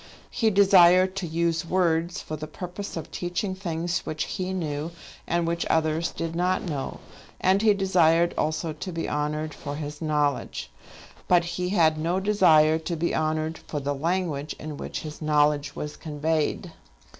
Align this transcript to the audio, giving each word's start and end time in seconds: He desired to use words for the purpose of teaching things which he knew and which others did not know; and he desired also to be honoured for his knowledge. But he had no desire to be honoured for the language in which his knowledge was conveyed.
He 0.31 0.49
desired 0.49 1.15
to 1.17 1.27
use 1.27 1.63
words 1.63 2.23
for 2.23 2.35
the 2.35 2.47
purpose 2.47 2.97
of 2.97 3.11
teaching 3.11 3.53
things 3.53 3.99
which 3.99 4.23
he 4.23 4.51
knew 4.51 4.89
and 5.27 5.45
which 5.45 5.63
others 5.69 6.11
did 6.11 6.35
not 6.35 6.63
know; 6.63 7.01
and 7.39 7.61
he 7.61 7.75
desired 7.75 8.33
also 8.35 8.73
to 8.73 8.91
be 8.91 9.07
honoured 9.07 9.53
for 9.53 9.75
his 9.75 10.01
knowledge. 10.01 10.71
But 11.27 11.43
he 11.45 11.69
had 11.69 11.99
no 11.99 12.19
desire 12.19 12.79
to 12.79 12.95
be 12.95 13.13
honoured 13.13 13.59
for 13.59 13.79
the 13.79 13.93
language 13.93 14.55
in 14.57 14.75
which 14.75 15.01
his 15.01 15.21
knowledge 15.21 15.75
was 15.75 15.95
conveyed. 15.97 16.71